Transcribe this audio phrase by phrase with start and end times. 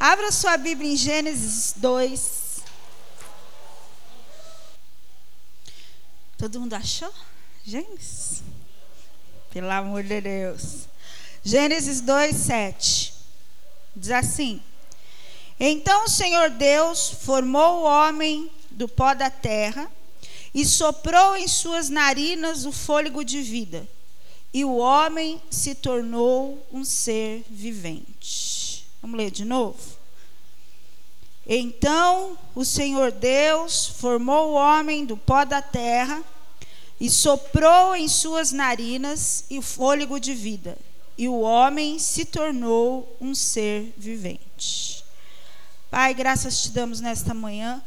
[0.00, 2.62] Abra sua Bíblia em Gênesis 2.
[6.38, 7.12] Todo mundo achou?
[7.64, 8.42] Gênesis?
[9.50, 10.86] Pelo amor de Deus.
[11.42, 13.12] Gênesis 2, 7.
[13.96, 14.62] Diz assim:
[15.58, 19.90] Então o Senhor Deus formou o homem do pó da terra
[20.54, 23.86] e soprou em suas narinas o fôlego de vida,
[24.54, 28.57] e o homem se tornou um ser vivente.
[29.08, 29.78] Vamos ler de novo?
[31.46, 36.22] Então o Senhor Deus formou o homem do pó da terra
[37.00, 40.76] e soprou em suas narinas o fôlego de vida,
[41.16, 45.02] e o homem se tornou um ser vivente.
[45.90, 47.82] Pai, graças te damos nesta manhã.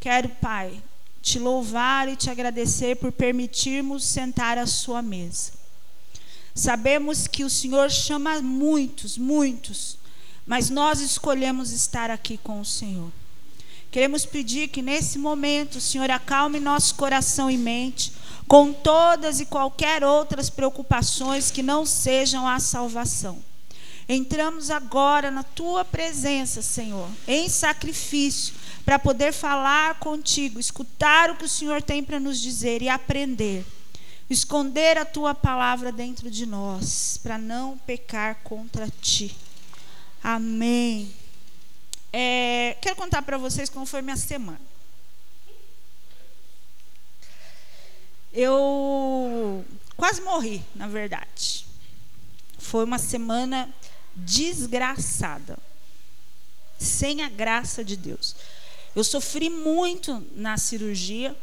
[0.00, 0.82] Quero, Pai,
[1.22, 5.61] te louvar e te agradecer por permitirmos sentar à sua mesa.
[6.54, 9.96] Sabemos que o Senhor chama muitos, muitos,
[10.46, 13.10] mas nós escolhemos estar aqui com o Senhor.
[13.90, 18.12] Queremos pedir que nesse momento o Senhor acalme nosso coração e mente
[18.48, 23.38] com todas e qualquer outras preocupações que não sejam a salvação.
[24.08, 31.44] Entramos agora na tua presença, Senhor, em sacrifício para poder falar contigo, escutar o que
[31.44, 33.64] o Senhor tem para nos dizer e aprender.
[34.32, 39.36] Esconder a tua palavra dentro de nós, para não pecar contra ti.
[40.24, 41.12] Amém.
[42.10, 44.58] É, quero contar para vocês como foi minha semana.
[48.32, 49.62] Eu
[49.98, 51.66] quase morri, na verdade.
[52.56, 53.68] Foi uma semana
[54.16, 55.58] desgraçada,
[56.78, 58.34] sem a graça de Deus.
[58.96, 61.36] Eu sofri muito na cirurgia,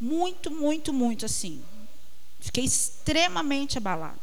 [0.00, 1.62] muito, muito, muito assim.
[2.40, 4.20] Fiquei extremamente abalada.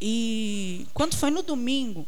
[0.00, 2.06] E quando foi no domingo,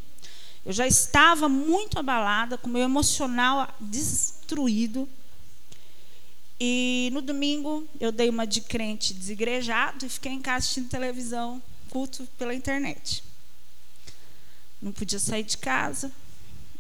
[0.67, 5.09] eu já estava muito abalada, com meu emocional destruído.
[6.59, 11.63] E no domingo eu dei uma de crente desigrejado e fiquei em casa assistindo televisão,
[11.91, 13.23] culto pela internet.
[14.81, 16.13] Não podia sair de casa,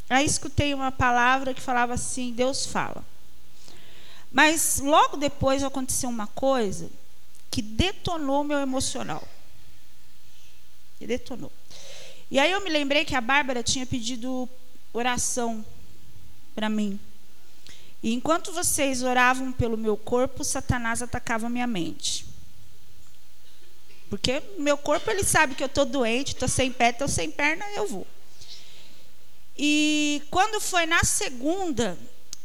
[0.08, 3.04] Aí escutei uma palavra que falava assim: Deus fala.
[4.34, 6.90] Mas logo depois aconteceu uma coisa
[7.52, 9.22] que detonou meu emocional.
[11.00, 11.52] E detonou.
[12.28, 14.48] E aí eu me lembrei que a Bárbara tinha pedido
[14.92, 15.64] oração
[16.52, 16.98] para mim.
[18.02, 22.26] E enquanto vocês oravam pelo meu corpo, Satanás atacava minha mente.
[24.10, 27.64] Porque meu corpo ele sabe que eu estou doente, estou sem pé, estou sem perna,
[27.76, 28.06] eu vou.
[29.56, 31.96] E quando foi na segunda,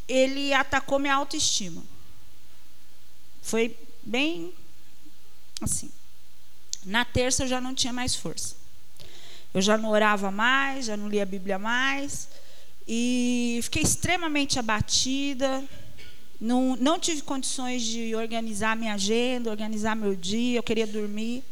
[0.09, 1.83] ele atacou minha autoestima.
[3.41, 4.51] Foi bem
[5.61, 5.91] assim.
[6.83, 8.55] Na terça eu já não tinha mais força.
[9.53, 12.27] Eu já não orava mais, já não lia a Bíblia mais.
[12.87, 15.63] E fiquei extremamente abatida.
[16.41, 20.57] Não, não tive condições de organizar minha agenda, organizar meu dia.
[20.57, 21.43] Eu queria dormir.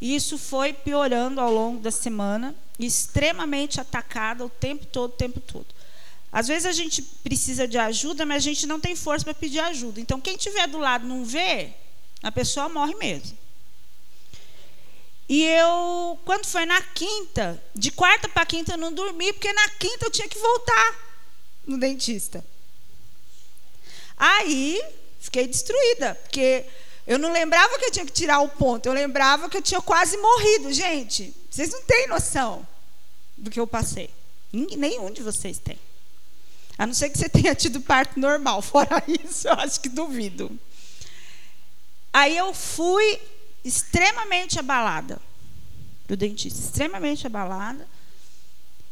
[0.00, 5.40] E isso foi piorando ao longo da semana extremamente atacada o tempo todo, o tempo
[5.40, 5.66] todo.
[6.32, 9.58] Às vezes a gente precisa de ajuda, mas a gente não tem força para pedir
[9.58, 10.00] ajuda.
[10.00, 11.74] Então, quem estiver do lado não vê,
[12.22, 13.36] a pessoa morre mesmo.
[15.28, 19.68] E eu, quando foi na quinta, de quarta para quinta eu não dormi, porque na
[19.70, 20.94] quinta eu tinha que voltar
[21.66, 22.42] no dentista.
[24.16, 24.82] Aí,
[25.20, 26.64] fiquei destruída, porque
[27.06, 29.82] eu não lembrava que eu tinha que tirar o ponto, eu lembrava que eu tinha
[29.82, 31.34] quase morrido, gente.
[31.50, 32.66] Vocês não têm noção
[33.36, 34.08] do que eu passei.
[34.52, 35.78] Nenhum de vocês tem.
[36.82, 38.60] A não ser que você tenha tido parto normal.
[38.60, 40.50] Fora isso, eu acho que duvido.
[42.12, 43.20] Aí eu fui
[43.64, 45.22] extremamente abalada
[46.08, 47.86] do dentista, extremamente abalada.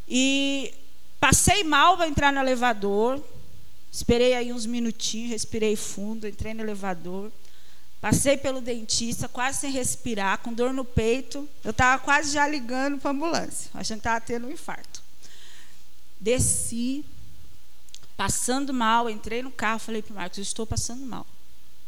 [0.09, 0.73] E
[1.19, 3.21] passei mal para entrar no elevador.
[3.91, 7.33] Esperei aí uns minutinhos, respirei fundo, entrei no elevador.
[8.01, 11.49] Passei pelo dentista, quase sem respirar, com dor no peito.
[11.65, 15.03] Eu estava quase já ligando para a ambulância, achando que estava tendo um infarto.
[16.21, 17.05] Desci,
[18.21, 21.27] passando mal, entrei no carro, falei para o Marcos, estou passando mal.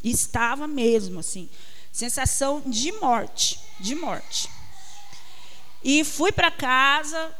[0.03, 1.47] E estava mesmo, assim,
[1.93, 4.49] sensação de morte, de morte.
[5.85, 7.37] E fui para casa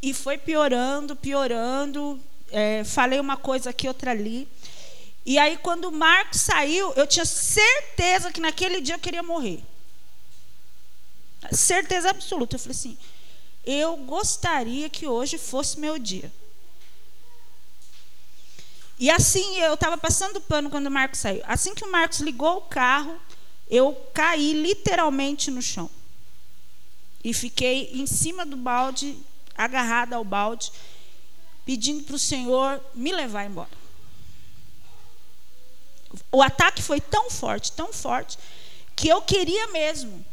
[0.00, 2.18] e foi piorando, piorando.
[2.50, 4.48] É, falei uma coisa aqui, outra ali.
[5.26, 9.62] E aí, quando o Marcos saiu, eu tinha certeza que naquele dia eu queria morrer.
[11.52, 12.56] Certeza absoluta.
[12.56, 12.96] Eu falei assim:
[13.62, 16.32] eu gostaria que hoje fosse meu dia.
[18.98, 21.42] E assim, eu estava passando pano quando o Marcos saiu.
[21.46, 23.20] Assim que o Marcos ligou o carro,
[23.68, 25.90] eu caí literalmente no chão.
[27.22, 29.18] E fiquei em cima do balde,
[29.56, 30.70] agarrada ao balde,
[31.64, 33.84] pedindo para o Senhor me levar embora.
[36.30, 38.38] O ataque foi tão forte, tão forte,
[38.94, 40.24] que eu queria mesmo.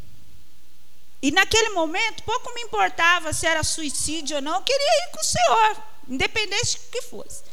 [1.22, 5.20] E naquele momento, pouco me importava se era suicídio ou não, eu queria ir com
[5.20, 7.44] o Senhor, independente do que fosse.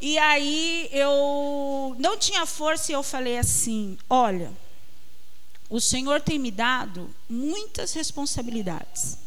[0.00, 4.50] E aí eu não tinha força e eu falei assim: olha,
[5.68, 9.18] o Senhor tem me dado muitas responsabilidades.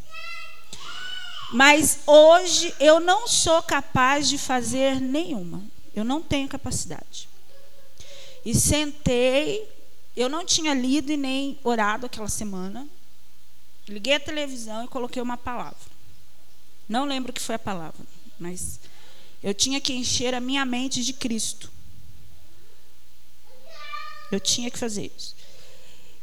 [1.54, 5.64] Mas hoje eu não sou capaz de fazer nenhuma.
[5.94, 7.30] Eu não tenho capacidade.
[8.44, 9.70] E sentei,
[10.18, 12.88] eu não tinha lido e nem orado aquela semana.
[13.88, 15.94] Liguei a televisão e coloquei uma palavra.
[16.90, 18.06] Não lembro o que foi a palavra,
[18.40, 18.80] mas
[19.44, 21.70] eu tinha que encher a minha mente de Cristo.
[24.32, 25.36] Eu tinha que fazer isso.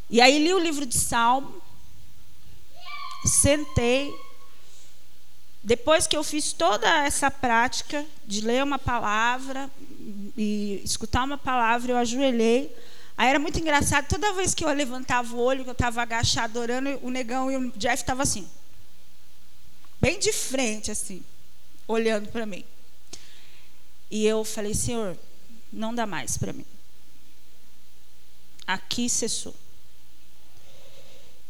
[0.09, 1.63] E aí li o livro de Salmo,
[3.25, 4.13] sentei.
[5.63, 9.71] Depois que eu fiz toda essa prática de ler uma palavra
[10.37, 12.75] e escutar uma palavra, eu ajoelhei.
[13.19, 16.59] Aí era muito engraçado, toda vez que eu levantava o olho, que eu estava agachado
[16.59, 18.49] orando, o negão e o Jeff estavam assim.
[20.01, 21.23] Bem de frente, assim,
[21.87, 22.65] olhando para mim.
[24.11, 25.17] E eu falei, Senhor,
[25.73, 26.67] não dá mais para mim.
[28.67, 29.55] Aqui cessou.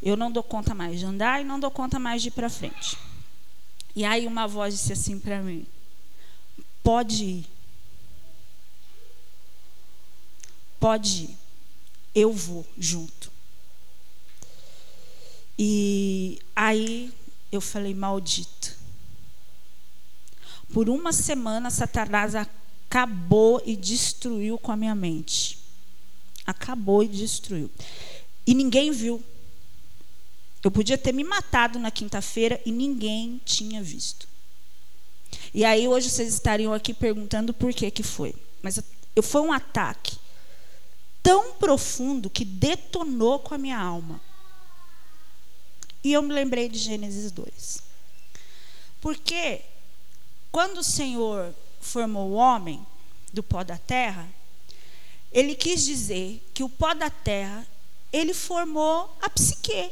[0.02, 2.48] Eu não dou conta mais de andar e não dou conta mais de ir para
[2.48, 2.96] frente.
[3.94, 5.66] E aí uma voz disse assim para mim:
[6.82, 7.46] Pode ir.
[10.78, 11.38] Pode ir.
[12.14, 13.30] Eu vou junto.
[15.58, 17.12] E aí
[17.52, 18.79] eu falei: Maldito.
[20.72, 25.58] Por uma semana, Satanás acabou e destruiu com a minha mente.
[26.46, 27.70] Acabou e destruiu.
[28.46, 29.22] E ninguém viu.
[30.62, 34.28] Eu podia ter me matado na quinta-feira e ninguém tinha visto.
[35.54, 38.34] E aí hoje vocês estariam aqui perguntando por que que foi.
[38.62, 38.78] Mas
[39.16, 40.16] eu, foi um ataque
[41.22, 44.20] tão profundo que detonou com a minha alma.
[46.02, 47.82] E eu me lembrei de Gênesis 2.
[49.00, 49.62] Porque
[50.50, 52.84] quando o Senhor formou o homem
[53.32, 54.28] do pó da terra,
[55.32, 57.66] ele quis dizer que o pó da terra,
[58.12, 59.90] ele formou a psique,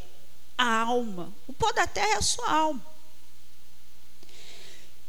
[0.57, 1.33] a alma.
[1.47, 2.85] O pó da terra é a sua alma.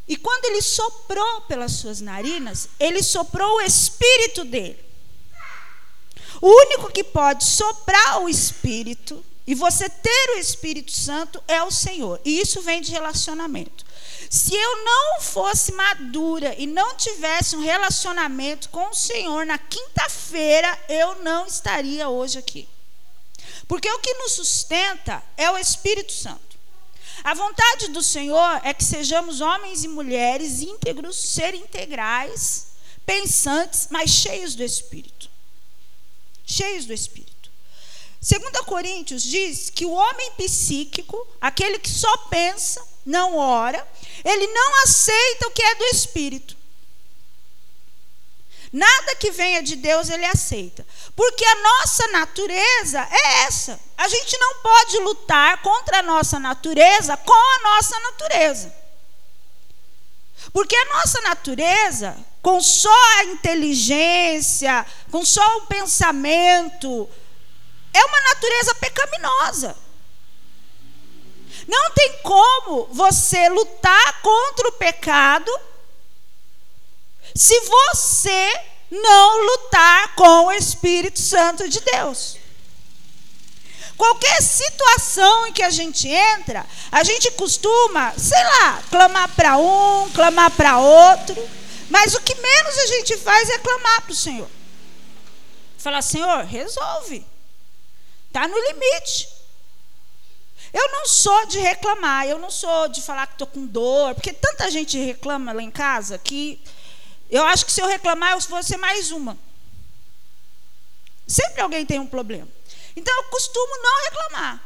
[0.08, 4.84] E quando ele soprou pelas suas narinas, ele soprou o espírito dele.
[6.42, 11.72] O único que pode soprar o espírito e você ter o Espírito Santo é o
[11.72, 12.22] Senhor.
[12.24, 13.84] E isso vem de relacionamento.
[14.30, 20.80] Se eu não fosse madura e não tivesse um relacionamento com o Senhor na quinta-feira,
[20.88, 22.70] eu não estaria hoje aqui.
[23.68, 26.60] Porque o que nos sustenta é o Espírito Santo.
[27.24, 32.68] A vontade do Senhor é que sejamos homens e mulheres íntegros, ser integrais,
[33.06, 35.28] pensantes, mas cheios do Espírito.
[36.46, 37.39] Cheios do Espírito.
[38.22, 43.88] 2 Coríntios diz que o homem psíquico, aquele que só pensa, não ora,
[44.26, 46.60] ele não aceita o que é do Espírito.
[48.72, 50.86] Nada que venha de Deus ele aceita.
[51.16, 53.80] Porque a nossa natureza é essa.
[53.98, 58.74] A gente não pode lutar contra a nossa natureza com a nossa natureza.
[60.54, 67.10] Porque a nossa natureza, com só a inteligência, com só o pensamento,
[67.94, 69.76] é uma natureza pecaminosa.
[71.68, 75.52] Não tem como você lutar contra o pecado
[77.36, 82.38] se você não lutar com o Espírito Santo de Deus.
[83.96, 90.10] Qualquer situação em que a gente entra, a gente costuma, sei lá, clamar para um,
[90.12, 91.36] clamar para outro,
[91.90, 94.50] mas o que menos a gente faz é clamar para o Senhor.
[95.78, 97.26] Falar, Senhor, resolve.
[98.30, 99.28] Está no limite.
[100.72, 104.32] Eu não sou de reclamar, eu não sou de falar que estou com dor, porque
[104.32, 106.64] tanta gente reclama lá em casa que
[107.30, 109.38] eu acho que se eu reclamar, eu vou ser mais uma.
[111.28, 112.48] Sempre alguém tem um problema.
[112.96, 114.64] Então eu costumo não reclamar.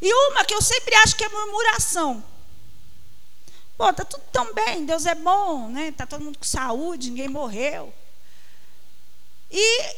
[0.00, 2.24] E uma que eu sempre acho que é murmuração.
[3.76, 5.92] Pô, tá tudo tão bem, Deus é bom, né?
[5.92, 7.92] Tá todo mundo com saúde, ninguém morreu.
[9.50, 9.94] E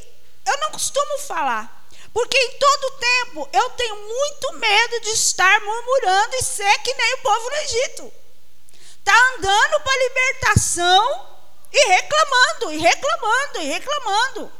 [0.46, 1.75] eu não costumo falar.
[2.16, 7.12] Porque em todo tempo eu tenho muito medo de estar murmurando e ser que nem
[7.12, 8.12] o povo no Egito.
[8.72, 11.28] Está andando para a libertação
[11.70, 14.52] e reclamando, e reclamando, e reclamando.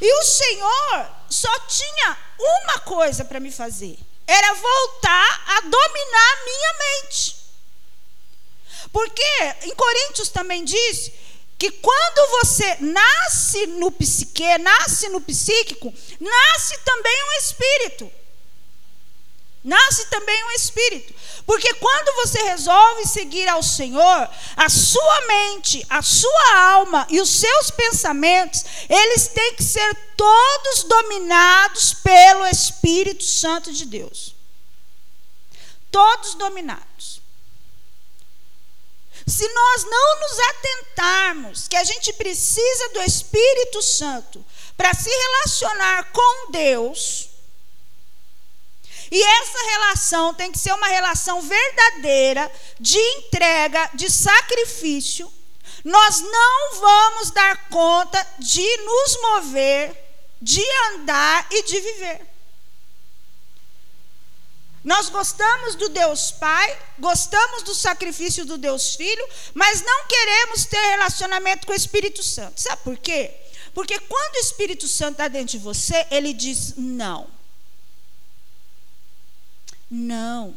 [0.00, 3.98] E o Senhor só tinha uma coisa para me fazer:
[4.28, 7.36] era voltar a dominar a minha mente.
[8.92, 11.10] Porque em Coríntios também diz
[11.58, 18.12] que quando você nasce no psique, nasce no psíquico, nasce também um espírito.
[19.64, 21.12] Nasce também um espírito.
[21.44, 27.28] Porque quando você resolve seguir ao Senhor, a sua mente, a sua alma e os
[27.28, 34.32] seus pensamentos, eles têm que ser todos dominados pelo Espírito Santo de Deus.
[35.90, 37.17] Todos dominados.
[39.28, 44.44] Se nós não nos atentarmos que a gente precisa do Espírito Santo
[44.76, 47.28] para se relacionar com Deus,
[49.10, 55.32] e essa relação tem que ser uma relação verdadeira, de entrega, de sacrifício.
[55.84, 59.96] Nós não vamos dar conta de nos mover,
[60.40, 62.37] de andar e de viver.
[64.88, 70.80] Nós gostamos do Deus Pai, gostamos do sacrifício do Deus Filho, mas não queremos ter
[70.80, 72.58] relacionamento com o Espírito Santo.
[72.58, 73.34] Sabe por quê?
[73.74, 77.28] Porque quando o Espírito Santo está dentro de você, ele diz não.
[79.90, 80.56] Não.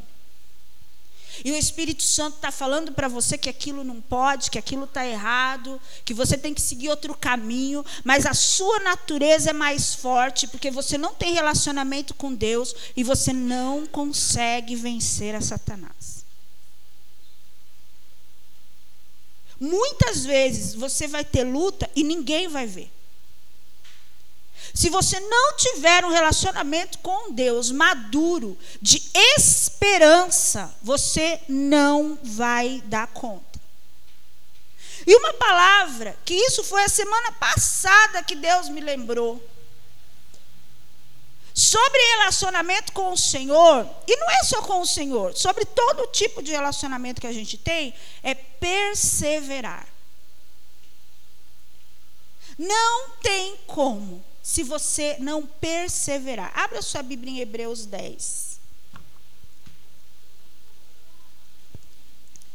[1.43, 5.05] E o Espírito Santo está falando para você que aquilo não pode, que aquilo está
[5.05, 10.47] errado, que você tem que seguir outro caminho, mas a sua natureza é mais forte,
[10.47, 16.21] porque você não tem relacionamento com Deus e você não consegue vencer a Satanás.
[19.59, 22.91] Muitas vezes você vai ter luta e ninguém vai ver.
[24.73, 33.07] Se você não tiver um relacionamento com Deus maduro, de esperança, você não vai dar
[33.07, 33.59] conta.
[35.05, 39.43] E uma palavra, que isso foi a semana passada que Deus me lembrou.
[41.53, 46.41] Sobre relacionamento com o Senhor, e não é só com o Senhor, sobre todo tipo
[46.41, 49.85] de relacionamento que a gente tem, é perseverar.
[52.57, 56.51] Não tem como se você não perseverar.
[56.55, 58.59] Abra sua Bíblia em Hebreus 10.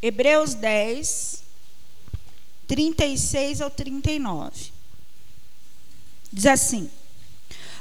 [0.02, 1.42] Hebreus 10,
[2.68, 4.72] 36 ao 39.
[6.32, 6.90] Diz assim: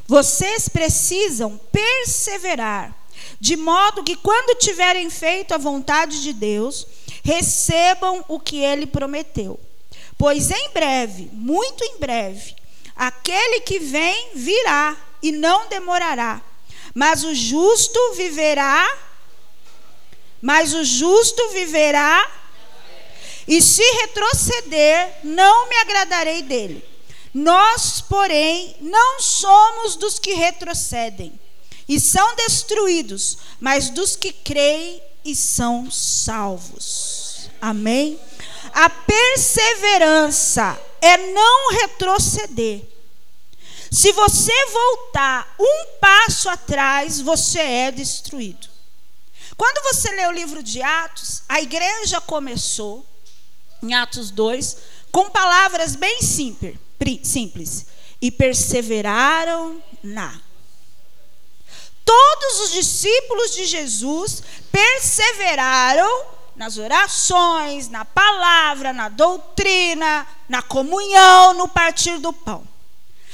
[0.08, 2.96] Vocês precisam perseverar,
[3.40, 6.88] de modo que, quando tiverem feito a vontade de Deus,
[7.24, 9.60] recebam o que ele prometeu.
[10.18, 12.56] Pois em breve, muito em breve,
[12.96, 16.42] Aquele que vem virá e não demorará.
[16.94, 18.88] Mas o justo viverá.
[20.42, 22.32] Mas o justo viverá.
[23.48, 26.84] E se retroceder, não me agradarei dele.
[27.34, 31.38] Nós, porém, não somos dos que retrocedem
[31.88, 37.50] e são destruídos, mas dos que creem e são salvos.
[37.62, 38.20] Amém?
[38.74, 42.82] A perseverança é não retroceder.
[43.92, 48.68] Se você voltar um passo atrás, você é destruído.
[49.56, 53.06] Quando você lê o livro de Atos, a igreja começou,
[53.82, 54.78] em Atos 2,
[55.12, 56.78] com palavras bem simples,
[57.24, 57.86] simples
[58.20, 60.42] e perseveraram na.
[62.04, 71.68] Todos os discípulos de Jesus perseveraram nas orações, na palavra, na doutrina, na comunhão, no
[71.68, 72.66] partir do pão.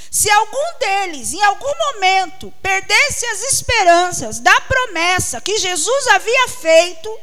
[0.09, 7.19] Se algum deles, em algum momento, perdesse as esperanças da promessa que Jesus havia feito,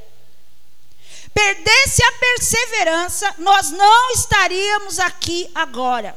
[1.35, 6.17] perdesse a perseverança, nós não estaríamos aqui agora.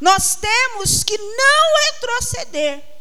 [0.00, 2.91] Nós temos que não retroceder.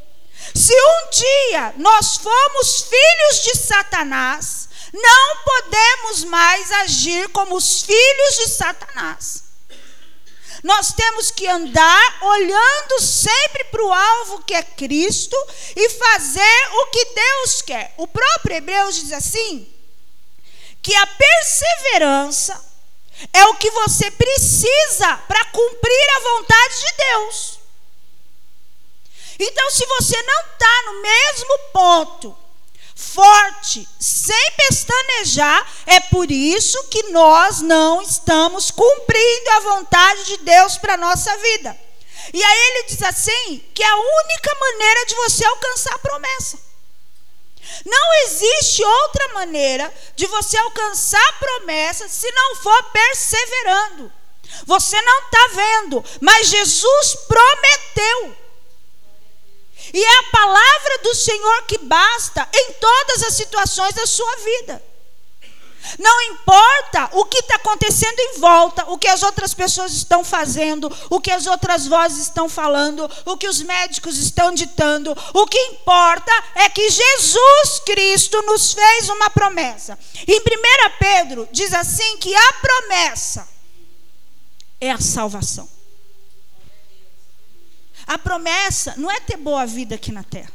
[0.55, 8.35] Se um dia nós fomos filhos de Satanás, não podemos mais agir como os filhos
[8.37, 9.43] de Satanás.
[10.63, 15.35] Nós temos que andar olhando sempre para o alvo que é Cristo
[15.75, 17.93] e fazer o que Deus quer.
[17.97, 19.67] O próprio Hebreus diz assim:
[20.81, 22.71] que a perseverança
[23.33, 27.60] é o que você precisa para cumprir a vontade de Deus.
[29.43, 32.37] Então, se você não está no mesmo ponto,
[32.95, 40.77] forte, sem pestanejar, é por isso que nós não estamos cumprindo a vontade de Deus
[40.77, 41.75] para a nossa vida.
[42.31, 46.59] E aí ele diz assim: que é a única maneira de você alcançar a promessa.
[47.83, 54.13] Não existe outra maneira de você alcançar a promessa se não for perseverando.
[54.65, 58.40] Você não está vendo, mas Jesus prometeu.
[59.93, 64.91] E é a palavra do Senhor que basta em todas as situações da sua vida.
[65.97, 70.91] Não importa o que está acontecendo em volta, o que as outras pessoas estão fazendo,
[71.09, 75.15] o que as outras vozes estão falando, o que os médicos estão ditando.
[75.33, 79.97] O que importa é que Jesus Cristo nos fez uma promessa.
[80.27, 80.43] Em 1
[80.99, 83.47] Pedro diz assim que a promessa
[84.79, 85.80] é a salvação.
[88.11, 90.51] A promessa não é ter boa vida aqui na terra.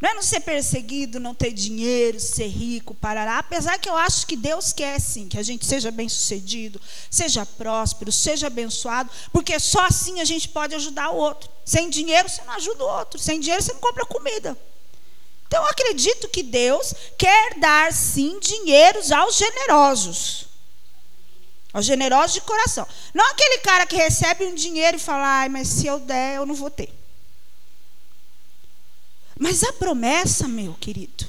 [0.00, 3.40] Não é não ser perseguido, não ter dinheiro, ser rico, parará.
[3.40, 6.80] Apesar que eu acho que Deus quer sim, que a gente seja bem sucedido,
[7.10, 11.50] seja próspero, seja abençoado, porque só assim a gente pode ajudar o outro.
[11.64, 14.56] Sem dinheiro você não ajuda o outro, sem dinheiro você não compra comida.
[15.48, 20.45] Então eu acredito que Deus quer dar sim dinheiros aos generosos.
[21.76, 22.88] Aos generosos de coração.
[23.12, 26.46] Não aquele cara que recebe um dinheiro e fala, ai, mas se eu der, eu
[26.46, 26.90] não vou ter.
[29.38, 31.26] Mas a promessa, meu querido,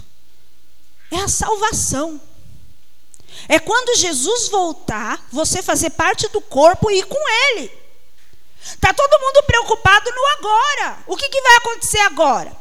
[1.11, 2.21] é a salvação.
[3.49, 7.69] É quando Jesus voltar, você fazer parte do corpo e ir com Ele.
[8.63, 10.99] Está todo mundo preocupado no agora.
[11.07, 12.55] O que, que vai acontecer agora?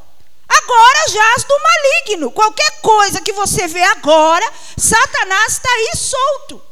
[0.48, 2.32] Agora jaz do maligno.
[2.32, 6.65] Qualquer coisa que você vê agora, Satanás está aí solto.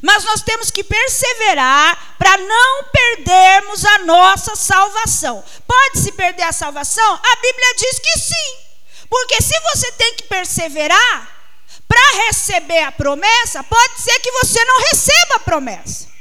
[0.00, 5.44] Mas nós temos que perseverar para não perdermos a nossa salvação.
[5.66, 7.14] Pode se perder a salvação?
[7.14, 8.56] A Bíblia diz que sim.
[9.10, 11.28] Porque se você tem que perseverar
[11.88, 16.11] para receber a promessa, pode ser que você não receba a promessa.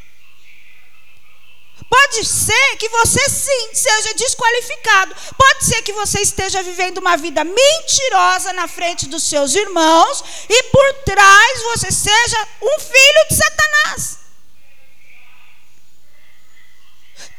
[1.92, 5.14] Pode ser que você sim seja desqualificado.
[5.38, 10.64] Pode ser que você esteja vivendo uma vida mentirosa na frente dos seus irmãos e
[10.64, 14.20] por trás você seja um filho de Satanás.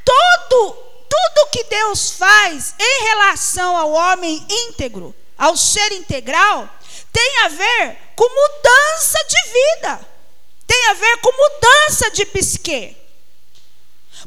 [0.05, 0.73] Todo,
[1.09, 6.69] tudo que Deus faz em relação ao homem íntegro, ao ser integral,
[7.11, 10.09] tem a ver com mudança de vida.
[10.67, 13.02] Tem a ver com mudança de psique.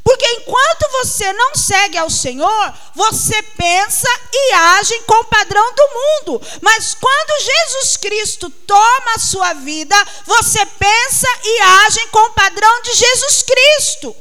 [0.06, 5.88] Porque enquanto você não segue ao Senhor, você pensa e age com o padrão do
[5.88, 6.40] mundo.
[6.62, 12.82] Mas quando Jesus Cristo toma a sua vida, você pensa e age com o padrão
[12.82, 14.16] de Jesus Cristo.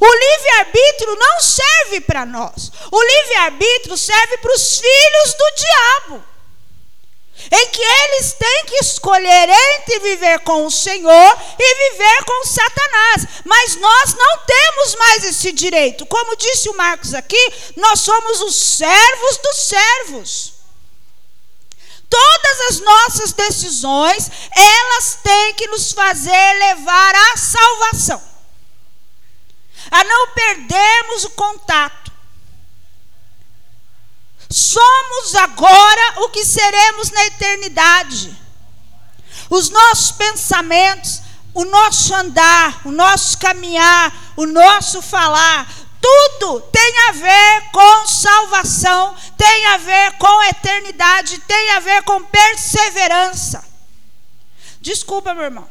[0.00, 2.72] O livre-arbítrio não serve para nós.
[2.90, 6.31] O livre-arbítrio serve para os filhos do diabo
[7.50, 13.26] em que eles têm que escolher entre viver com o Senhor e viver com Satanás.
[13.44, 16.06] Mas nós não temos mais esse direito.
[16.06, 20.52] Como disse o Marcos aqui, nós somos os servos dos servos.
[22.08, 28.22] Todas as nossas decisões, elas têm que nos fazer levar à salvação.
[29.90, 32.01] A não perdermos o contato
[34.52, 38.36] Somos agora o que seremos na eternidade.
[39.48, 41.22] Os nossos pensamentos,
[41.54, 45.66] o nosso andar, o nosso caminhar, o nosso falar,
[46.02, 52.22] tudo tem a ver com salvação, tem a ver com eternidade, tem a ver com
[52.22, 53.64] perseverança.
[54.82, 55.70] Desculpa, meu irmão.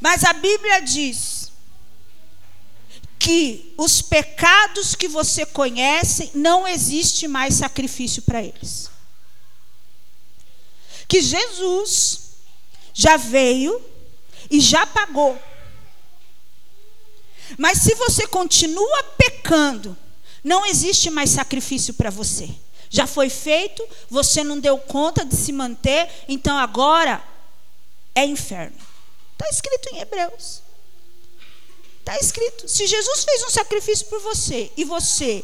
[0.00, 1.43] Mas a Bíblia diz
[3.24, 8.90] que os pecados que você conhece não existe mais sacrifício para eles.
[11.08, 12.32] Que Jesus
[12.92, 13.80] já veio
[14.50, 15.40] e já pagou.
[17.56, 19.96] Mas se você continua pecando,
[20.42, 22.50] não existe mais sacrifício para você.
[22.90, 27.24] Já foi feito, você não deu conta de se manter, então agora
[28.14, 28.76] é inferno.
[29.32, 30.63] Está escrito em Hebreus.
[32.04, 35.42] Está escrito: se Jesus fez um sacrifício por você e você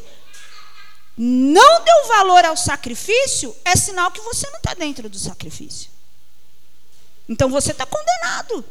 [1.16, 5.90] não deu valor ao sacrifício, é sinal que você não está dentro do sacrifício.
[7.26, 8.62] Então você está condenado.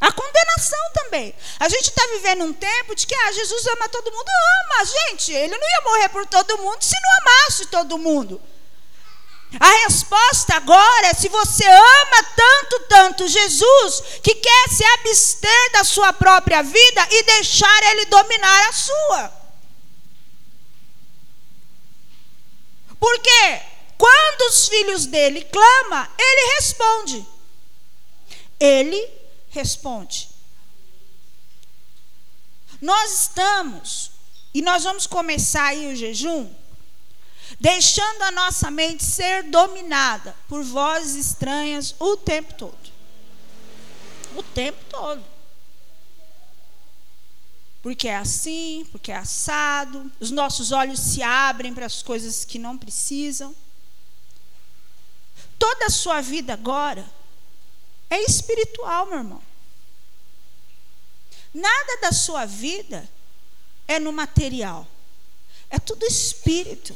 [0.00, 1.34] A condenação também.
[1.58, 4.28] A gente está vivendo um tempo de que ah, Jesus ama todo mundo.
[4.28, 5.32] Ama, gente.
[5.32, 8.40] Ele não ia morrer por todo mundo se não amasse todo mundo.
[9.60, 15.84] A resposta agora é se você ama tanto, tanto Jesus, que quer se abster da
[15.84, 19.32] sua própria vida e deixar Ele dominar a sua.
[22.98, 23.60] Porque
[23.98, 27.26] quando os filhos dele clamam, ele responde.
[28.58, 29.08] Ele
[29.50, 30.28] responde.
[32.80, 34.10] Nós estamos,
[34.54, 36.61] e nós vamos começar aí o jejum
[37.62, 42.92] deixando a nossa mente ser dominada por vozes estranhas o tempo todo.
[44.34, 45.24] O tempo todo.
[47.80, 52.58] porque é assim, porque é assado, os nossos olhos se abrem para as coisas que
[52.58, 53.54] não precisam.
[55.56, 57.04] Toda a sua vida agora
[58.10, 59.42] é espiritual, meu irmão.
[61.54, 63.08] Nada da sua vida
[63.86, 64.86] é no material.
[65.70, 66.94] É tudo espírito.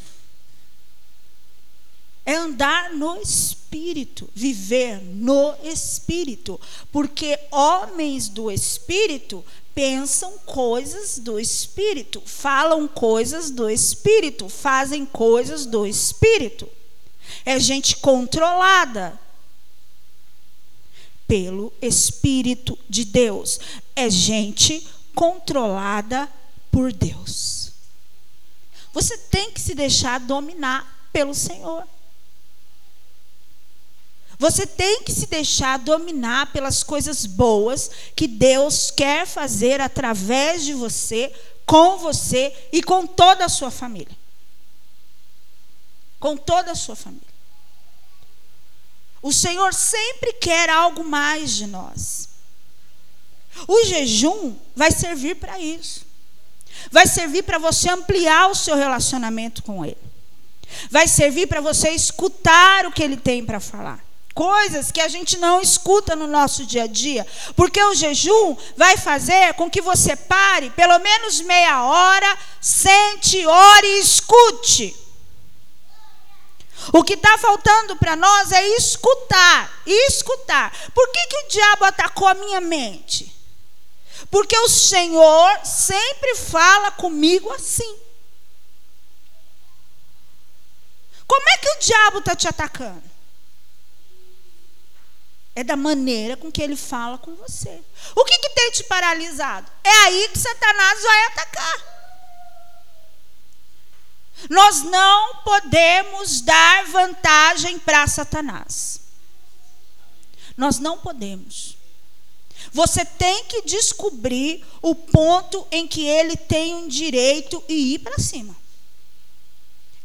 [2.27, 6.61] É andar no espírito, viver no espírito,
[6.91, 15.87] porque homens do espírito pensam coisas do espírito, falam coisas do espírito, fazem coisas do
[15.87, 16.69] espírito.
[17.45, 19.19] É gente controlada
[21.29, 23.61] pelo espírito de Deus.
[23.95, 26.29] É gente controlada
[26.71, 27.73] por Deus.
[28.93, 31.87] Você tem que se deixar dominar pelo Senhor.
[34.39, 40.75] Você tem que se deixar dominar pelas coisas boas que Deus quer fazer através de
[40.75, 41.33] você,
[41.65, 44.17] com você e com toda a sua família.
[46.21, 47.27] Com toda a sua família.
[49.23, 52.29] O Senhor sempre quer algo mais de nós.
[53.67, 56.05] O jejum vai servir para isso.
[56.93, 59.97] Vai servir para você ampliar o seu relacionamento com Ele.
[60.91, 65.39] Vai servir para você escutar o que Ele tem para falar coisas que a gente
[65.39, 70.15] não escuta no nosso dia a dia, porque o jejum vai fazer com que você
[70.15, 74.95] pare pelo menos meia hora, sente, ore e escute.
[76.93, 80.71] O que está faltando para nós é escutar, escutar.
[80.95, 83.35] Por que, que o diabo atacou a minha mente?
[84.31, 87.99] Porque o Senhor sempre fala comigo assim.
[91.27, 93.06] Como é que o diabo está te atacando?
[95.57, 97.83] É da maneira com que ele fala com você.
[98.15, 99.67] O que, que tem te paralisado?
[99.83, 101.97] É aí que Satanás vai atacar.
[104.51, 109.01] Nós não podemos dar vantagem para Satanás.
[110.59, 111.79] Nós não podemos.
[112.71, 118.19] Você tem que descobrir o ponto em que ele tem um direito e ir para
[118.19, 118.55] cima.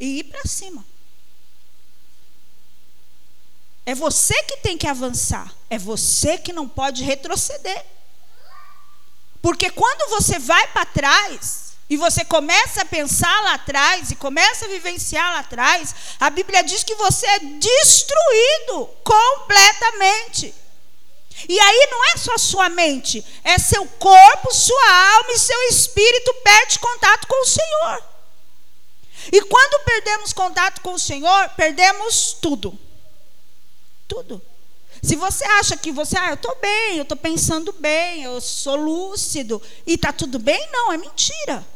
[0.00, 0.82] E ir para cima.
[3.84, 5.52] É você que tem que avançar.
[5.68, 7.84] É você que não pode retroceder.
[9.40, 14.64] Porque quando você vai para trás e você começa a pensar lá atrás e começa
[14.64, 20.54] a vivenciar lá atrás, a Bíblia diz que você é destruído completamente.
[21.48, 26.32] E aí não é só sua mente, é seu corpo, sua alma e seu espírito
[26.44, 28.04] perde contato com o Senhor.
[29.32, 32.78] E quando perdemos contato com o Senhor, perdemos tudo
[34.12, 34.42] tudo.
[35.02, 38.76] Se você acha que você, ah, eu estou bem, eu estou pensando bem, eu sou
[38.76, 41.66] lúcido e está tudo bem, não, é mentira.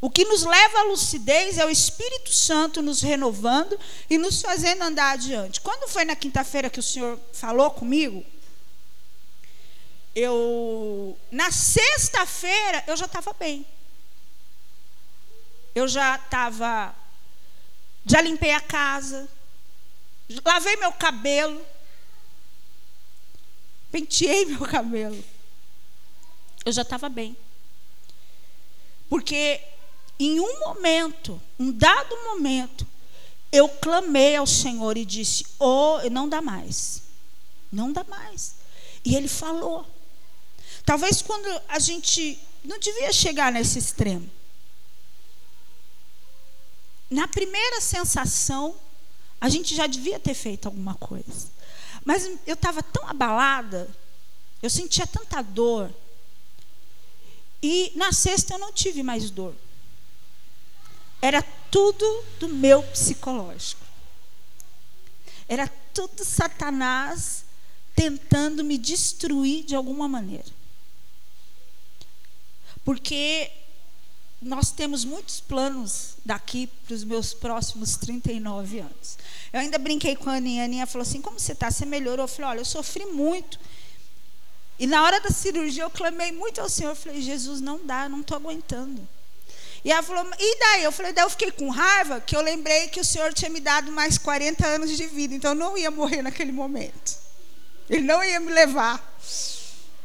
[0.00, 3.78] O que nos leva à lucidez é o Espírito Santo nos renovando
[4.10, 5.60] e nos fazendo andar adiante.
[5.60, 8.24] Quando foi na quinta-feira que o Senhor falou comigo,
[10.14, 13.66] eu na sexta-feira eu já estava bem.
[15.74, 16.94] Eu já estava
[18.04, 19.28] já limpei a casa,
[20.44, 21.64] lavei meu cabelo,
[23.90, 25.22] penteei meu cabelo.
[26.64, 27.36] Eu já estava bem.
[29.08, 29.60] Porque
[30.18, 32.86] em um momento, um dado momento,
[33.52, 37.02] eu clamei ao Senhor e disse: Oh, não dá mais.
[37.70, 38.56] Não dá mais.
[39.04, 39.86] E ele falou.
[40.84, 44.28] Talvez quando a gente não devia chegar nesse extremo.
[47.08, 48.76] Na primeira sensação,
[49.40, 51.50] a gente já devia ter feito alguma coisa.
[52.04, 53.88] Mas eu estava tão abalada,
[54.62, 55.92] eu sentia tanta dor.
[57.62, 59.54] E na sexta eu não tive mais dor.
[61.20, 63.84] Era tudo do meu psicológico.
[65.48, 67.44] Era tudo Satanás
[67.94, 70.44] tentando me destruir de alguma maneira.
[72.84, 73.50] Porque
[74.40, 79.18] nós temos muitos planos daqui para os meus próximos 39 anos.
[79.52, 80.62] Eu ainda brinquei com a Aninha.
[80.62, 81.70] A Aninha falou assim: Como você está?
[81.70, 82.24] Você melhorou?
[82.24, 83.58] Eu falei: Olha, eu sofri muito.
[84.78, 86.90] E na hora da cirurgia eu clamei muito ao Senhor.
[86.90, 89.08] Eu falei: Jesus, não dá, não estou aguentando.
[89.82, 90.84] E ela falou: E daí?
[90.84, 93.60] Eu falei: Daí eu fiquei com raiva, que eu lembrei que o Senhor tinha me
[93.60, 95.34] dado mais 40 anos de vida.
[95.34, 97.16] Então eu não ia morrer naquele momento.
[97.88, 99.16] Ele não ia me levar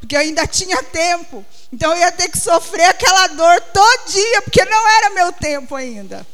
[0.02, 1.46] porque eu ainda tinha tempo.
[1.72, 5.76] Então eu ia ter que sofrer aquela dor todo dia, porque não era meu tempo
[5.76, 6.26] ainda.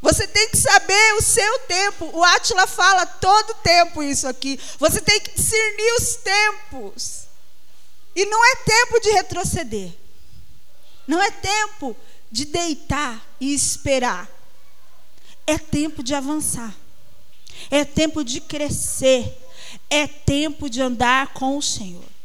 [0.00, 2.08] Você tem que saber o seu tempo.
[2.14, 4.60] O Átila fala todo tempo isso aqui.
[4.78, 7.22] Você tem que discernir os tempos.
[8.14, 9.92] E não é tempo de retroceder.
[11.08, 11.96] Não é tempo
[12.30, 14.30] de deitar e esperar.
[15.48, 16.72] É tempo de avançar.
[17.72, 19.36] É tempo de crescer.
[19.90, 22.19] É tempo de andar com o Senhor.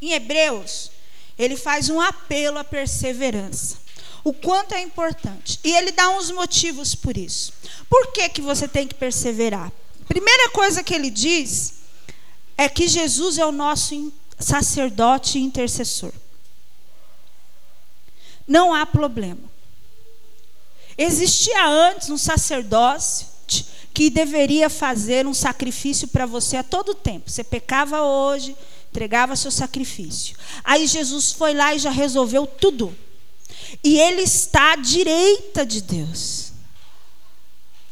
[0.00, 0.90] Em Hebreus,
[1.38, 3.76] ele faz um apelo à perseverança.
[4.24, 5.58] O quanto é importante.
[5.64, 7.52] E ele dá uns motivos por isso.
[7.88, 9.72] Por que, que você tem que perseverar?
[10.06, 11.74] Primeira coisa que ele diz
[12.56, 16.12] é que Jesus é o nosso sacerdote e intercessor.
[18.46, 19.48] Não há problema.
[20.96, 23.26] Existia antes um sacerdócio
[23.94, 27.30] que deveria fazer um sacrifício para você a todo tempo.
[27.30, 28.56] Você pecava hoje,
[28.90, 30.36] entregava seu sacrifício.
[30.64, 32.96] Aí Jesus foi lá e já resolveu tudo.
[33.82, 36.52] E ele está à direita de Deus.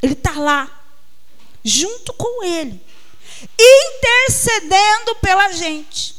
[0.03, 0.85] Ele está lá,
[1.65, 2.81] junto com ele,
[3.59, 6.15] intercedendo pela gente,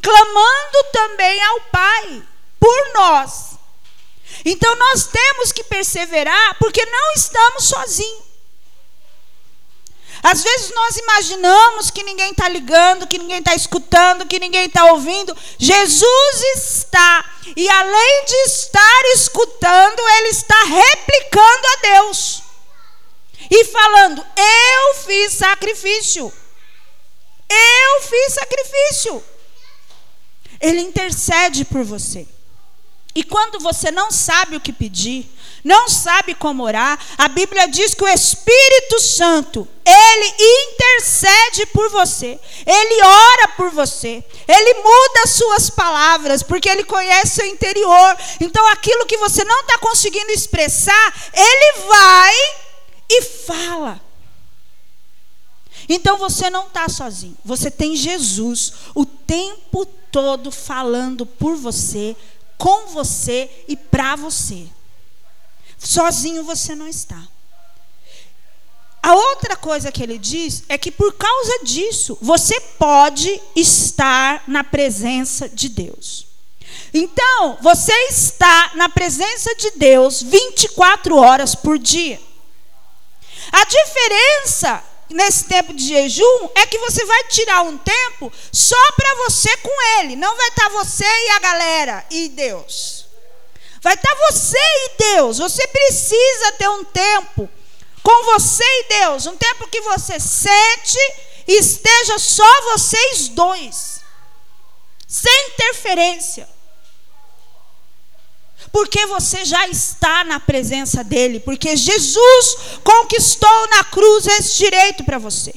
[0.00, 2.22] clamando também ao Pai
[2.58, 3.52] por nós.
[4.44, 8.31] Então nós temos que perseverar, porque não estamos sozinhos.
[10.22, 14.84] Às vezes nós imaginamos que ninguém está ligando, que ninguém está escutando, que ninguém está
[14.92, 15.36] ouvindo.
[15.58, 17.24] Jesus está.
[17.56, 22.42] E além de estar escutando, ele está replicando a Deus.
[23.50, 26.32] E falando: Eu fiz sacrifício.
[27.50, 29.24] Eu fiz sacrifício.
[30.60, 32.26] Ele intercede por você.
[33.14, 35.30] E quando você não sabe o que pedir,
[35.62, 40.34] não sabe como orar, a Bíblia diz que o Espírito Santo, ele
[40.66, 47.36] intercede por você, ele ora por você, ele muda as suas palavras, porque ele conhece
[47.36, 48.16] seu interior.
[48.40, 52.34] Então, aquilo que você não está conseguindo expressar, ele vai
[53.10, 54.00] e fala.
[55.88, 62.16] Então você não está sozinho, você tem Jesus o tempo todo falando por você,
[62.58, 64.66] com você e para você.
[65.78, 67.20] Sozinho você não está.
[69.02, 74.62] A outra coisa que ele diz é que por causa disso, você pode estar na
[74.62, 76.26] presença de Deus.
[76.94, 82.20] Então, você está na presença de Deus 24 horas por dia.
[83.50, 89.14] A diferença nesse tempo de jejum é que você vai tirar um tempo só para
[89.26, 90.16] você com ele.
[90.16, 93.06] Não vai estar você e a galera e Deus.
[93.80, 95.38] Vai estar você e Deus.
[95.38, 97.48] Você precisa ter um tempo
[98.02, 99.26] com você e Deus.
[99.26, 100.98] Um tempo que você sente
[101.46, 104.00] e esteja só vocês dois.
[105.06, 106.51] Sem interferência
[108.72, 115.18] porque você já está na presença dele, porque Jesus conquistou na cruz esse direito para
[115.18, 115.54] você.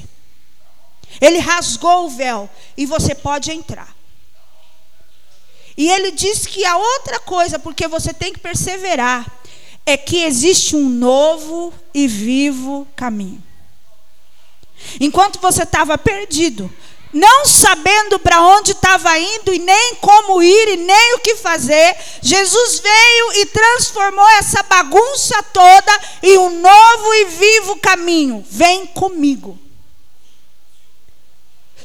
[1.21, 3.95] Ele rasgou o véu e você pode entrar.
[5.77, 9.25] E ele diz que a outra coisa, porque você tem que perseverar,
[9.85, 13.41] é que existe um novo e vivo caminho.
[14.99, 16.71] Enquanto você estava perdido,
[17.15, 21.95] não sabendo para onde estava indo e nem como ir e nem o que fazer,
[22.21, 28.45] Jesus veio e transformou essa bagunça toda em um novo e vivo caminho.
[28.49, 29.57] Vem comigo.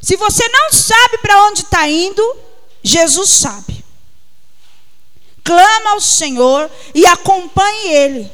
[0.03, 2.37] Se você não sabe para onde está indo,
[2.83, 3.85] Jesus sabe.
[5.45, 8.33] Clama ao Senhor e acompanhe Ele.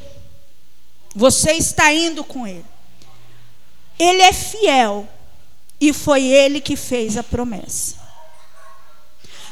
[1.15, 2.65] Você está indo com Ele.
[3.99, 5.07] Ele é fiel
[5.81, 7.97] e foi ele que fez a promessa.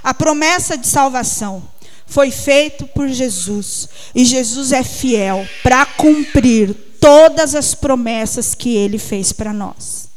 [0.02, 1.62] A promessa de salvação
[2.06, 3.88] foi feita por Jesus.
[4.14, 10.08] E Jesus é fiel para cumprir todas as promessas que ele fez para nós.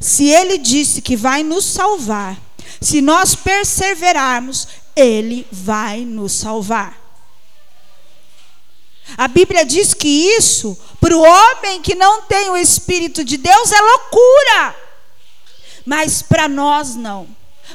[0.00, 2.38] Se ele disse que vai nos salvar,
[2.80, 7.02] se nós perseverarmos, ele vai nos salvar.
[9.16, 13.72] A Bíblia diz que isso, para o homem que não tem o Espírito de Deus,
[13.72, 14.83] é loucura.
[15.84, 17.26] Mas para nós não.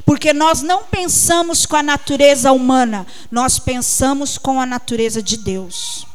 [0.05, 6.05] Porque nós não pensamos com a natureza humana, nós pensamos com a natureza de Deus.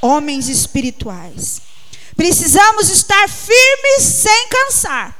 [0.00, 1.62] Homens espirituais.
[2.16, 5.16] Precisamos estar firmes sem cansar.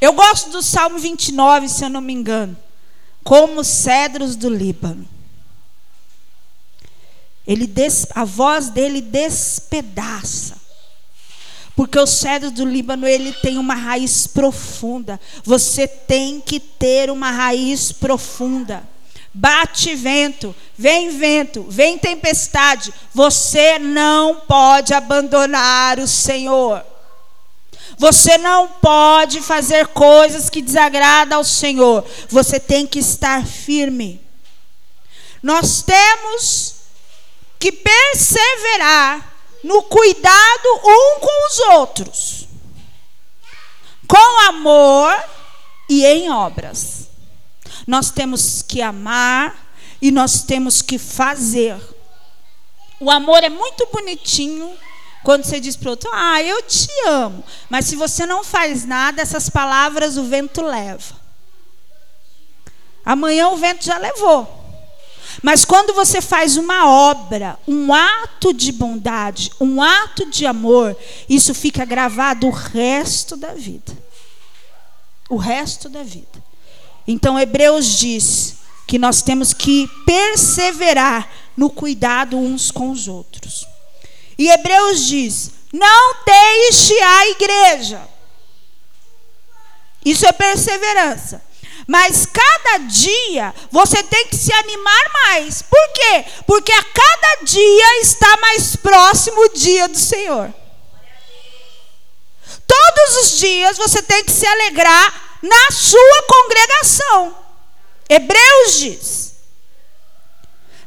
[0.00, 2.56] Eu gosto do Salmo 29, se eu não me engano.
[3.22, 5.08] Como cedros do Líbano.
[7.46, 10.63] Ele des, a voz dele despedaça.
[11.76, 15.20] Porque o cedro do Líbano, ele tem uma raiz profunda.
[15.42, 18.88] Você tem que ter uma raiz profunda.
[19.32, 22.94] Bate vento, vem vento, vem tempestade.
[23.12, 26.84] Você não pode abandonar o Senhor.
[27.98, 32.04] Você não pode fazer coisas que desagradam ao Senhor.
[32.28, 34.20] Você tem que estar firme.
[35.42, 36.76] Nós temos
[37.58, 39.33] que perseverar
[39.64, 42.48] no cuidado um com os outros,
[44.06, 45.18] com amor
[45.88, 47.08] e em obras.
[47.86, 51.80] Nós temos que amar e nós temos que fazer.
[53.00, 54.70] O amor é muito bonitinho
[55.22, 57.42] quando você diz para o outro, ah, eu te amo.
[57.70, 61.14] Mas se você não faz nada, essas palavras o vento leva.
[63.02, 64.63] Amanhã o vento já levou.
[65.44, 70.96] Mas quando você faz uma obra, um ato de bondade, um ato de amor,
[71.28, 73.92] isso fica gravado o resto da vida.
[75.28, 76.42] O resto da vida.
[77.06, 78.54] Então, Hebreus diz
[78.86, 83.66] que nós temos que perseverar no cuidado uns com os outros.
[84.38, 88.00] E Hebreus diz: não deixe a igreja.
[90.02, 91.42] Isso é perseverança.
[91.86, 95.62] Mas cada dia você tem que se animar mais.
[95.62, 96.24] Por quê?
[96.46, 100.52] Porque a cada dia está mais próximo o dia do Senhor.
[102.66, 107.36] Todos os dias você tem que se alegrar na sua congregação.
[108.08, 109.34] Hebreus diz: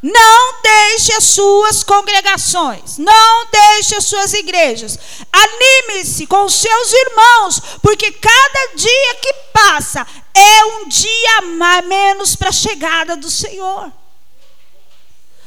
[0.02, 4.98] não deixe as suas congregações, não deixe as suas igrejas.
[5.32, 10.06] Anime-se com os seus irmãos, porque cada dia que passa
[10.38, 13.92] é um dia a menos para a chegada do Senhor.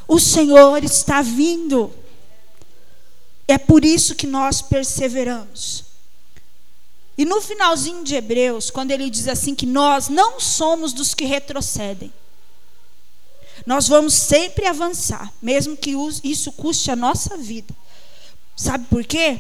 [0.09, 1.92] O Senhor está vindo.
[3.46, 5.85] É por isso que nós perseveramos.
[7.16, 11.24] E no finalzinho de Hebreus, quando ele diz assim que nós não somos dos que
[11.24, 12.12] retrocedem,
[13.66, 17.74] nós vamos sempre avançar, mesmo que isso custe a nossa vida.
[18.57, 19.38] Sabe por quê?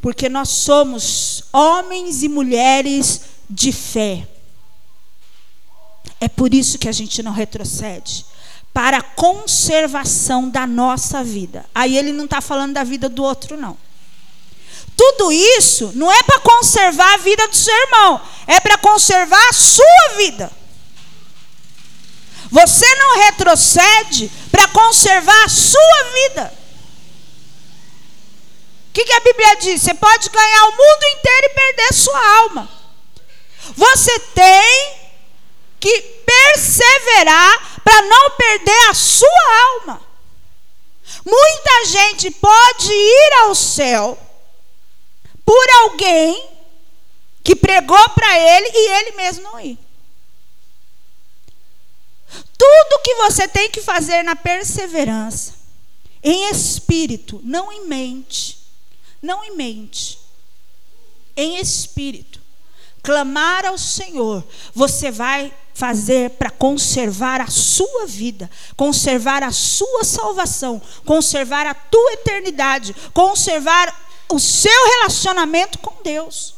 [0.00, 4.28] Porque nós somos homens e mulheres de fé.
[6.24, 8.24] É por isso que a gente não retrocede
[8.72, 11.66] para a conservação da nossa vida.
[11.74, 13.76] Aí ele não está falando da vida do outro, não.
[14.96, 19.52] Tudo isso não é para conservar a vida do seu irmão, é para conservar a
[19.52, 20.50] sua vida.
[22.50, 26.54] Você não retrocede para conservar a sua vida.
[28.88, 29.82] O que, que a Bíblia diz?
[29.82, 32.70] Você pode ganhar o mundo inteiro e perder sua alma.
[33.76, 35.04] Você tem
[35.84, 36.13] que
[37.84, 40.02] para não perder a sua alma.
[41.24, 44.18] Muita gente pode ir ao céu
[45.44, 46.48] por alguém
[47.42, 49.78] que pregou para ele e ele mesmo não ir.
[52.56, 55.54] Tudo que você tem que fazer na perseverança,
[56.22, 58.58] em espírito, não em mente,
[59.20, 60.18] não em mente,
[61.36, 62.40] em espírito,
[63.02, 64.42] clamar ao Senhor,
[64.74, 72.12] você vai fazer para conservar a sua vida, conservar a sua salvação, conservar a tua
[72.12, 73.92] eternidade, conservar
[74.28, 76.54] o seu relacionamento com Deus.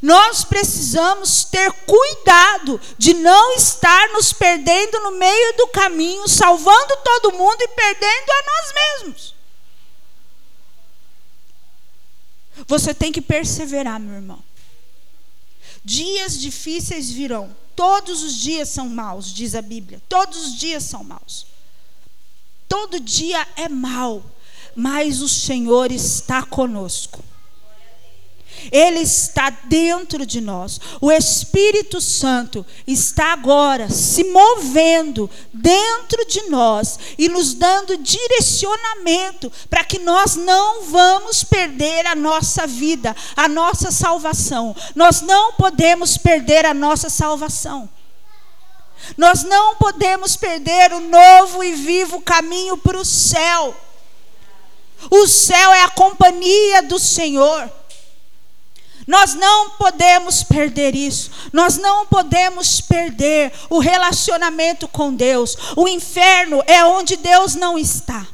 [0.00, 7.36] Nós precisamos ter cuidado de não estar nos perdendo no meio do caminho, salvando todo
[7.36, 9.34] mundo e perdendo a nós mesmos.
[12.68, 14.38] Você tem que perseverar, meu irmão.
[15.84, 17.56] Dias difíceis virão.
[17.80, 20.02] Todos os dias são maus, diz a Bíblia.
[20.06, 21.46] Todos os dias são maus.
[22.68, 24.22] Todo dia é mau,
[24.76, 27.24] mas o Senhor está conosco.
[28.70, 30.80] Ele está dentro de nós.
[31.00, 39.84] O Espírito Santo está agora se movendo dentro de nós e nos dando direcionamento para
[39.84, 44.74] que nós não vamos perder a nossa vida, a nossa salvação.
[44.94, 47.88] Nós não podemos perder a nossa salvação.
[49.16, 53.74] Nós não podemos perder o novo e vivo caminho para o céu.
[55.10, 57.70] O céu é a companhia do Senhor.
[59.06, 61.30] Nós não podemos perder isso.
[61.52, 65.56] Nós não podemos perder o relacionamento com Deus.
[65.76, 68.26] O inferno é onde Deus não está.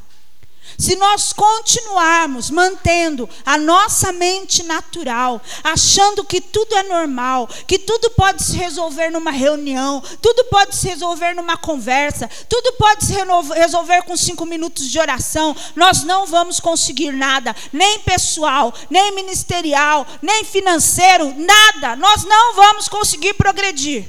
[0.77, 8.11] Se nós continuarmos mantendo a nossa mente natural, achando que tudo é normal, que tudo
[8.11, 13.13] pode se resolver numa reunião, tudo pode se resolver numa conversa, tudo pode se
[13.55, 20.05] resolver com cinco minutos de oração, nós não vamos conseguir nada, nem pessoal, nem ministerial,
[20.21, 21.95] nem financeiro, nada.
[21.95, 24.07] Nós não vamos conseguir progredir.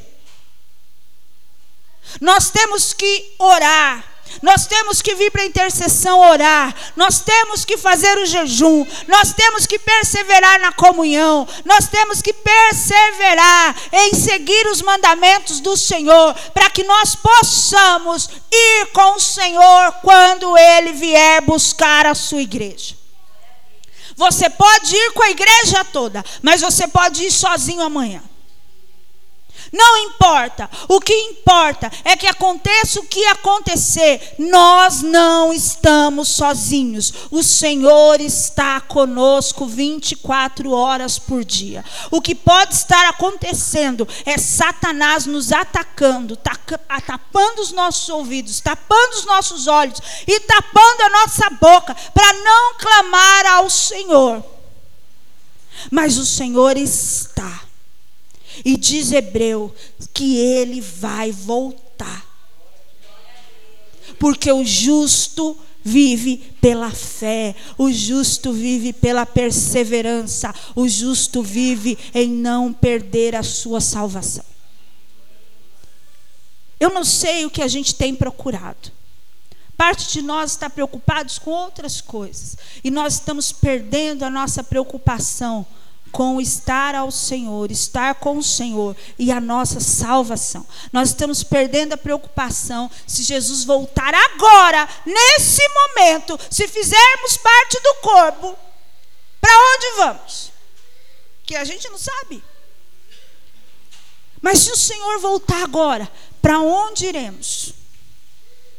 [2.20, 6.74] Nós temos que orar Nós temos que vir para a intercessão orar.
[6.96, 8.86] Nós temos que fazer o jejum.
[9.06, 11.46] Nós temos que perseverar na comunhão.
[11.64, 18.86] Nós temos que perseverar em seguir os mandamentos do Senhor, para que nós possamos ir
[18.92, 22.96] com o Senhor quando ele vier buscar a sua igreja.
[24.16, 28.22] Você pode ir com a igreja toda, mas você pode ir sozinho amanhã.
[29.72, 30.70] Não importa.
[30.88, 37.12] O que importa é que aconteça o que acontecer, nós não estamos sozinhos.
[37.30, 41.84] O Senhor está conosco 24 horas por dia.
[42.10, 49.26] O que pode estar acontecendo é Satanás nos atacando, tapando os nossos ouvidos, tapando os
[49.26, 54.44] nossos olhos e tapando a nossa boca para não clamar ao Senhor.
[55.90, 57.67] Mas o Senhor está
[58.64, 59.74] e diz Hebreu
[60.12, 62.26] que ele vai voltar.
[64.18, 72.28] Porque o justo vive pela fé, o justo vive pela perseverança, o justo vive em
[72.28, 74.44] não perder a sua salvação.
[76.80, 78.92] Eu não sei o que a gente tem procurado.
[79.76, 85.64] Parte de nós está preocupados com outras coisas e nós estamos perdendo a nossa preocupação
[86.12, 90.66] com estar ao Senhor, estar com o Senhor e a nossa salvação.
[90.92, 97.94] Nós estamos perdendo a preocupação se Jesus voltar agora, nesse momento, se fizermos parte do
[97.96, 98.56] corpo,
[99.40, 100.52] para onde vamos?
[101.44, 102.42] Que a gente não sabe.
[104.40, 107.74] Mas se o Senhor voltar agora, para onde iremos?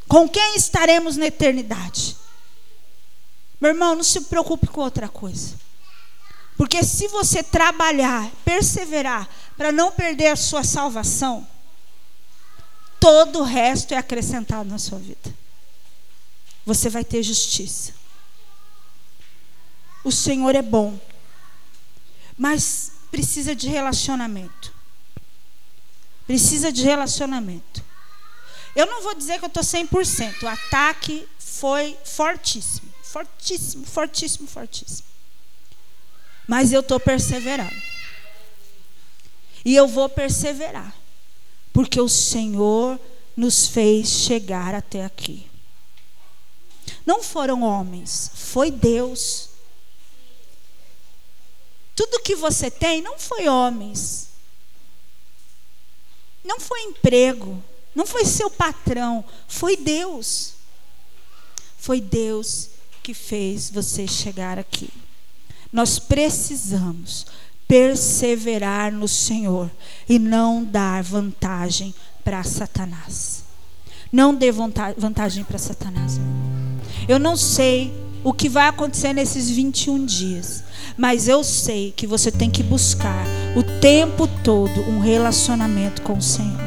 [0.08, 2.18] Com quem estaremos na eternidade?
[3.60, 5.56] Meu irmão, não se preocupe com outra coisa.
[6.60, 11.48] Porque se você trabalhar, perseverar, para não perder a sua salvação,
[13.00, 15.34] todo o resto é acrescentado na sua vida.
[16.66, 17.94] Você vai ter justiça.
[20.04, 21.00] O Senhor é bom,
[22.38, 24.74] mas precisa de relacionamento.
[26.28, 27.82] Precisa de relacionamento.
[28.76, 30.44] Eu não vou dizer que eu estou 100%.
[30.44, 32.94] O ataque foi fortíssimo.
[33.02, 35.10] Fortíssimo, fortíssimo, fortíssimo.
[36.50, 37.80] Mas eu estou perseverando.
[39.64, 40.96] E eu vou perseverar.
[41.72, 43.00] Porque o Senhor
[43.38, 45.48] nos fez chegar até aqui.
[47.06, 49.50] Não foram homens, foi Deus.
[51.96, 54.30] Tudo que você tem não foi homens.
[56.44, 60.56] Não foi emprego, não foi seu patrão, foi Deus.
[61.78, 62.72] Foi Deus
[63.04, 64.90] que fez você chegar aqui.
[65.72, 67.26] Nós precisamos
[67.68, 69.70] perseverar no Senhor
[70.08, 71.94] e não dar vantagem
[72.24, 73.44] para Satanás.
[74.12, 76.20] Não dê vantagem para Satanás.
[77.08, 77.94] Eu não sei
[78.24, 80.64] o que vai acontecer nesses 21 dias,
[80.98, 86.22] mas eu sei que você tem que buscar o tempo todo um relacionamento com o
[86.22, 86.60] Senhor.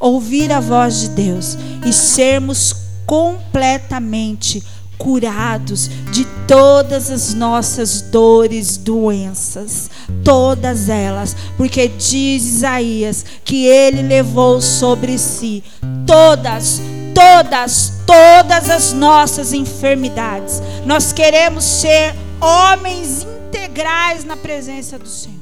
[0.00, 1.56] Ouvir a voz de Deus
[1.86, 2.74] e sermos
[3.06, 4.62] completamente
[4.98, 9.88] curados de todas as nossas dores, doenças,
[10.24, 15.62] todas elas, porque diz Isaías que ele levou sobre si
[16.06, 16.82] todas,
[17.14, 20.60] todas, todas as nossas enfermidades.
[20.84, 25.38] Nós queremos ser homens integrais na presença do Senhor.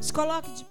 [0.00, 0.64] Se coloque de